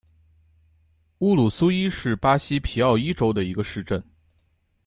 [1.19, 4.03] 乌鲁苏伊是巴西皮奥伊州的一个市镇。